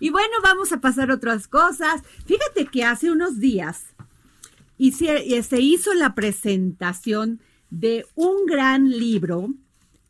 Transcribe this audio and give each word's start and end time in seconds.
Y 0.00 0.10
bueno, 0.10 0.34
vamos 0.42 0.72
a 0.72 0.80
pasar 0.80 1.10
a 1.10 1.14
otras 1.14 1.48
cosas. 1.48 2.02
Fíjate 2.26 2.66
que 2.66 2.84
hace 2.84 3.10
unos 3.10 3.38
días 3.38 3.94
hice, 4.78 5.42
se 5.42 5.60
hizo 5.60 5.94
la 5.94 6.14
presentación 6.14 7.40
de 7.70 8.06
un 8.14 8.46
gran 8.46 8.90
libro 8.90 9.54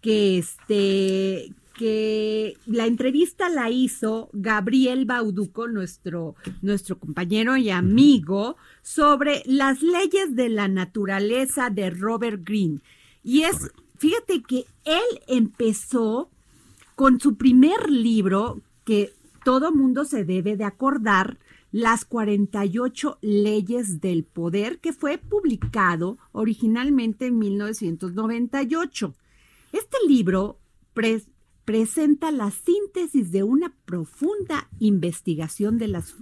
que 0.00 0.38
este 0.38 1.54
que 1.74 2.56
la 2.66 2.86
entrevista 2.86 3.48
la 3.48 3.68
hizo 3.68 4.30
Gabriel 4.32 5.06
Bauduco, 5.06 5.66
nuestro, 5.66 6.36
nuestro 6.62 6.98
compañero 6.98 7.56
y 7.56 7.70
amigo, 7.70 8.56
sobre 8.82 9.42
las 9.44 9.82
leyes 9.82 10.36
de 10.36 10.48
la 10.50 10.68
naturaleza 10.68 11.70
de 11.70 11.90
Robert 11.90 12.42
Greene. 12.44 12.80
Y 13.24 13.42
es, 13.42 13.72
fíjate 13.98 14.42
que 14.42 14.66
él 14.84 15.02
empezó 15.26 16.30
con 16.94 17.18
su 17.18 17.36
primer 17.36 17.90
libro, 17.90 18.60
que 18.84 19.12
todo 19.44 19.72
mundo 19.72 20.04
se 20.04 20.24
debe 20.24 20.56
de 20.56 20.64
acordar, 20.64 21.38
las 21.70 22.04
48 22.04 23.18
leyes 23.20 24.00
del 24.00 24.22
poder, 24.22 24.78
que 24.78 24.92
fue 24.92 25.18
publicado 25.18 26.18
originalmente 26.30 27.26
en 27.26 27.38
1998. 27.38 29.14
Este 29.72 29.96
libro 30.06 30.60
presenta 31.64 32.30
la 32.30 32.52
síntesis 32.52 33.32
de 33.32 33.42
una 33.42 33.74
profunda 33.86 34.68
investigación 34.78 35.78
de 35.78 35.88
las 35.88 36.14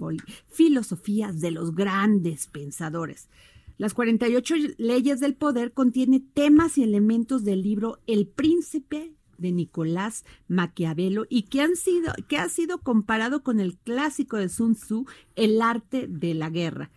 filosofías 0.47 1.39
de 1.39 1.51
los 1.51 1.75
grandes 1.75 2.47
pensadores. 2.47 3.29
Las 3.77 3.93
48 3.93 4.55
leyes 4.77 5.19
del 5.19 5.35
poder 5.35 5.71
contiene 5.71 6.19
temas 6.33 6.77
y 6.79 6.83
elementos 6.83 7.43
del 7.43 7.61
libro 7.61 7.99
El 8.07 8.27
príncipe 8.27 9.13
de 9.43 9.51
Nicolás 9.51 10.25
Maquiavelo 10.47 11.27
y 11.29 11.43
que, 11.43 11.61
han 11.61 11.75
sido, 11.75 12.11
que 12.27 12.39
ha 12.39 12.49
sido 12.49 12.79
comparado 12.79 13.43
con 13.43 13.59
el 13.59 13.77
clásico 13.77 14.37
de 14.37 14.49
Sun 14.49 14.73
Tzu, 14.73 15.05
El 15.35 15.61
arte 15.61 16.07
de 16.07 16.33
la 16.33 16.49
guerra. 16.49 16.89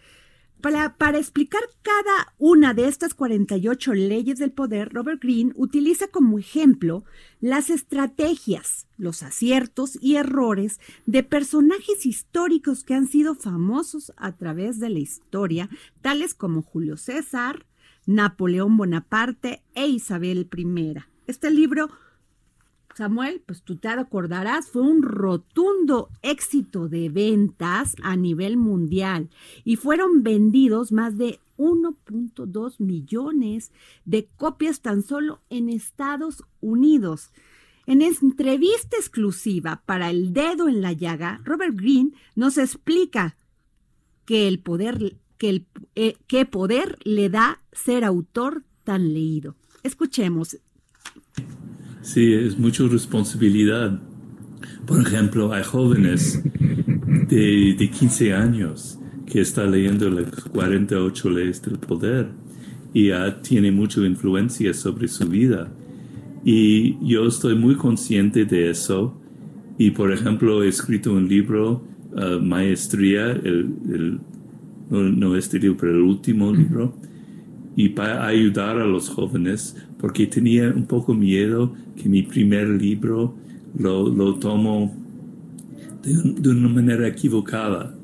Para, 0.61 1.19
explicar 1.19 1.61
cada 1.83 2.34
una 2.38 2.75
de 2.75 2.88
estas 2.88 3.14
48 3.14 3.94
leyes 3.94 4.38
del 4.38 4.50
poder, 4.50 4.92
Robert 4.92 5.22
Greene 5.22 5.53
utiliza 5.55 6.08
como 6.08 6.38
ejemplo 6.38 7.05
las 7.41 7.70
estrategias, 7.70 8.88
los 8.97 9.22
aciertos 9.22 9.98
y 10.00 10.16
errores 10.16 10.81
de 11.05 11.22
personajes 11.22 12.06
históricos 12.06 12.83
que 12.84 12.94
han 12.94 13.06
sido 13.06 13.34
famosos 13.34 14.12
a 14.16 14.33
través 14.33 14.81
de 14.81 14.91
la 14.91 14.98
historia, 14.98 15.69
tales 16.00 16.34
como 16.34 16.62
Julio 16.62 16.97
César, 16.97 17.66
Napoleón 18.06 18.77
Bonaparte 18.77 19.62
e 19.75 19.86
Isabel 19.86 20.48
I. 20.56 20.94
Este 21.27 21.50
libro 21.50 21.91
Samuel, 22.97 23.42
pues 23.44 23.62
tú 23.62 23.77
te 23.77 23.89
acordarás, 23.89 24.70
fue 24.70 24.80
un 24.80 25.02
rotundo 25.02 26.08
éxito 26.22 26.89
de 26.89 27.11
ventas 27.11 27.94
a 28.03 28.16
nivel 28.16 28.56
mundial 28.56 29.28
y 29.64 29.77
fueron 29.77 30.22
vendidos 30.22 30.92
más 30.92 31.19
de 31.19 31.38
1.2 31.58 32.81
millones 32.81 33.71
de 34.06 34.28
copias 34.38 34.81
tan 34.81 35.03
solo 35.03 35.43
en 35.50 35.69
Estados 35.69 36.43
Unidos. 36.62 37.32
En 37.87 38.00
entrevista 38.00 38.97
exclusiva 38.97 39.82
para 39.84 40.09
El 40.09 40.32
Dedo 40.32 40.66
en 40.66 40.81
la 40.81 40.92
Llaga, 40.92 41.42
Robert 41.44 41.76
Greene 41.76 42.12
nos 42.34 42.56
explica 42.56 43.37
que 44.25 44.48
el 44.48 44.59
poder, 44.59 45.19
que 45.37 45.50
el, 45.50 45.66
eh, 45.97 46.16
qué 46.26 46.47
poder 46.47 46.98
le 47.04 47.28
da 47.28 47.60
ser 47.72 48.04
autor 48.04 48.65
tan 48.84 49.12
leído. 49.12 49.54
Escuchemos. 49.82 50.56
Sí, 52.06 52.33
es 52.34 52.56
mucha 52.56 52.84
responsabilidad. 52.87 54.00
Por 54.87 55.00
ejemplo, 55.00 55.53
hay 55.53 55.65
jóvenes 55.65 56.41
de, 57.28 57.75
de 57.77 57.91
15 57.91 58.33
años 58.33 58.97
que 59.27 59.41
están 59.41 59.72
leyendo 59.72 60.09
las 60.09 60.31
48 60.45 61.31
leyes 61.31 61.61
del 61.62 61.81
poder 61.81 62.28
y 62.95 63.09
ya 63.09 63.43
tiene 63.43 63.72
mucha 63.72 64.00
influencia 64.03 64.72
sobre 64.72 65.09
su 65.09 65.27
vida. 65.27 65.72
Y 66.45 66.97
yo 67.05 67.27
estoy 67.27 67.56
muy 67.56 67.75
consciente 67.75 68.45
de 68.45 68.71
eso. 68.71 69.21
Y 69.77 69.91
por 69.91 70.12
ejemplo, 70.12 70.62
he 70.62 70.69
escrito 70.69 71.12
un 71.12 71.27
libro, 71.27 71.83
uh, 72.12 72.41
Maestría, 72.41 73.33
el, 73.33 74.21
no, 74.91 75.03
no, 75.03 75.34
este 75.34 75.59
libro, 75.59 75.77
pero 75.77 75.97
el 75.97 76.03
último 76.03 76.55
libro, 76.55 76.95
y 77.76 77.91
para 77.91 78.26
ayudar 78.26 78.78
a 78.78 78.87
los 78.87 79.10
jóvenes, 79.10 79.76
porque 79.98 80.26
tenía 80.26 80.70
un 80.75 80.87
poco 80.87 81.12
miedo 81.14 81.75
que 81.94 82.09
mi 82.09 82.22
primer 82.22 82.69
libro 82.69 83.34
lo, 83.78 84.09
lo 84.09 84.34
tomo 84.37 84.94
de, 86.03 86.50
una 86.50 86.69
manera 86.69 87.06
equivocada. 87.06 87.94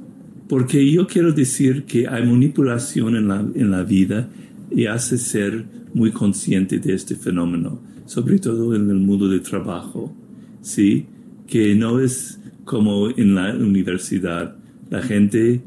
Porque 0.49 0.91
yo 0.91 1.07
quiero 1.07 1.33
decir 1.33 1.85
que 1.85 2.07
hay 2.07 2.27
manipulación 2.27 3.17
en 3.17 3.29
la, 3.29 3.41
en 3.55 3.71
la 3.71 3.83
vida 3.83 4.29
y 4.71 4.87
hace 4.87 5.17
ser 5.17 5.65
muy 5.95 6.11
consciente 6.11 6.79
de 6.79 6.93
este 6.95 7.17
fenómeno, 7.17 7.81
sobre 8.05 8.39
todo 8.39 8.75
en 8.75 8.91
el 8.91 8.97
mundo 8.97 9.29
de 9.29 9.41
trabajo, 9.41 10.15
¿sí? 10.61 11.07
Que 11.47 11.75
no 11.75 12.01
es 12.01 12.39
como 12.65 13.09
en 13.09 13.35
la 13.35 13.55
universidad. 13.55 14.57
La 14.91 15.01
gente 15.01 15.63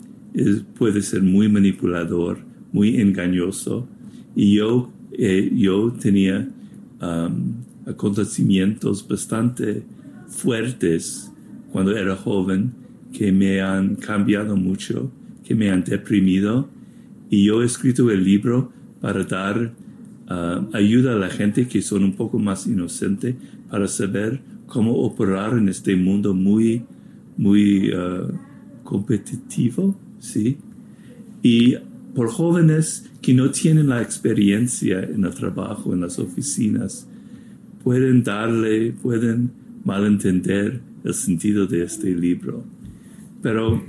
puede 0.77 1.01
ser 1.01 1.23
muy 1.23 1.49
manipulador, 1.49 2.39
muy 2.75 2.99
engañoso 2.99 3.87
y 4.35 4.55
yo, 4.55 4.91
eh, 5.13 5.49
yo 5.55 5.93
tenía 5.93 6.45
um, 7.01 7.53
acontecimientos 7.85 9.07
bastante 9.07 9.83
fuertes 10.27 11.31
cuando 11.71 11.95
era 11.95 12.17
joven 12.17 12.73
que 13.13 13.31
me 13.31 13.61
han 13.61 13.95
cambiado 13.95 14.57
mucho, 14.57 15.09
que 15.45 15.55
me 15.55 15.69
han 15.69 15.85
deprimido. 15.85 16.67
Y 17.29 17.45
yo 17.45 17.61
he 17.61 17.65
escrito 17.65 18.11
el 18.11 18.25
libro 18.25 18.73
para 18.99 19.23
dar 19.23 19.71
uh, 20.29 20.75
ayuda 20.75 21.13
a 21.13 21.15
la 21.15 21.29
gente 21.29 21.69
que 21.69 21.81
son 21.81 22.03
un 22.03 22.13
poco 22.13 22.39
más 22.39 22.67
inocente 22.67 23.37
para 23.69 23.87
saber 23.87 24.41
cómo 24.67 24.91
operar 24.97 25.57
en 25.57 25.69
este 25.69 25.95
mundo 25.95 26.33
muy, 26.33 26.83
muy 27.37 27.93
uh, 27.93 28.27
competitivo, 28.83 29.95
¿sí? 30.19 30.57
Y 31.41 31.77
por 32.15 32.29
jóvenes 32.29 33.11
que 33.21 33.33
no 33.33 33.51
tienen 33.51 33.89
la 33.89 34.01
experiencia 34.01 35.03
en 35.03 35.25
el 35.25 35.33
trabajo, 35.33 35.93
en 35.93 36.01
las 36.01 36.17
oficinas, 36.17 37.07
pueden 37.83 38.23
darle, 38.23 38.93
pueden 38.93 39.51
malentender 39.83 40.79
el 41.03 41.13
sentido 41.13 41.67
de 41.67 41.83
este 41.83 42.15
libro. 42.15 42.63
Pero 43.41 43.83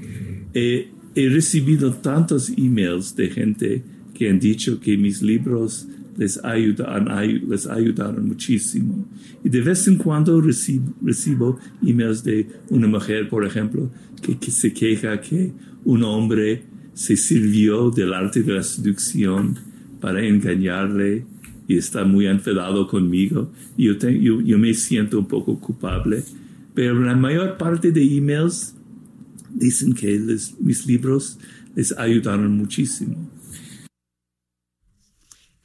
he, 0.52 0.88
recibido 1.14 1.94
tantos 1.94 2.50
emails 2.58 3.14
de 3.16 3.30
gente 3.30 3.82
que 4.12 4.28
han 4.28 4.38
dicho 4.40 4.80
que 4.80 4.98
mis 4.98 5.22
libros 5.22 5.86
les, 6.16 6.44
ayudan, 6.44 7.08
les 7.48 7.66
ayudaron 7.66 8.26
muchísimo. 8.28 9.06
Y 9.44 9.48
de 9.48 9.60
vez 9.60 9.86
en 9.86 9.96
cuando 9.96 10.40
recibo, 10.40 11.58
emails 11.82 12.24
de 12.24 12.46
una 12.70 12.88
mujer, 12.88 13.28
por 13.28 13.46
ejemplo, 13.46 13.88
que 14.20 14.50
se 14.50 14.72
queja 14.72 15.20
que 15.20 15.52
un 15.84 16.02
hombre 16.02 16.75
se 16.96 17.14
sirvió 17.14 17.90
del 17.90 18.14
arte 18.14 18.42
de 18.42 18.54
la 18.54 18.62
seducción 18.62 19.58
para 20.00 20.26
engañarle 20.26 21.26
y 21.68 21.76
está 21.76 22.04
muy 22.04 22.26
enfadado 22.26 22.86
conmigo. 22.88 23.52
Yo, 23.76 23.92
yo, 23.98 24.58
me 24.58 24.72
siento 24.72 25.18
un 25.18 25.28
poco 25.28 25.60
culpable, 25.60 26.24
pero 26.74 26.98
la 26.98 27.14
mayor 27.14 27.58
parte 27.58 27.92
de 27.92 28.02
emails 28.02 28.74
dicen 29.52 29.92
que 29.92 30.18
mis 30.58 30.86
libros 30.86 31.38
les 31.74 31.92
ayudaron 31.98 32.56
muchísimo. 32.56 33.30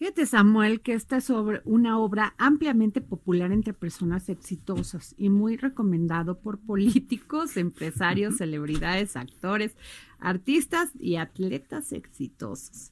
Fíjate, 0.02 0.26
Samuel, 0.26 0.82
que 0.82 0.94
esta 0.94 1.18
es 1.18 1.26
sobre 1.26 1.62
una 1.64 2.00
obra 2.00 2.34
ampliamente 2.40 3.02
popular 3.02 3.52
entre 3.52 3.72
personas 3.72 4.30
exitosas 4.30 5.14
y 5.16 5.30
muy 5.30 5.58
recomendado 5.58 6.40
por 6.40 6.58
políticos, 6.58 7.56
empresarios, 7.56 8.38
celebridades, 8.38 9.16
actores, 9.16 9.76
artistas 10.18 10.90
y 11.00 11.18
atletas 11.18 11.92
exitosos. 11.92 12.92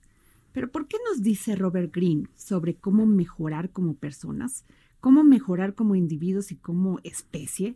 Pero 0.51 0.71
¿por 0.71 0.87
qué 0.87 0.97
nos 1.09 1.23
dice 1.23 1.55
Robert 1.55 1.91
Greene 1.91 2.27
sobre 2.35 2.75
cómo 2.75 3.07
mejorar 3.07 3.71
como 3.71 3.95
personas, 3.95 4.63
cómo 4.99 5.23
mejorar 5.23 5.73
como 5.73 5.95
individuos 5.95 6.51
y 6.51 6.57
como 6.57 6.99
especie? 7.03 7.75